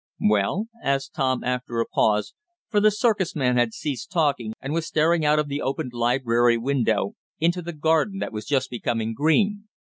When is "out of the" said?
5.23-5.61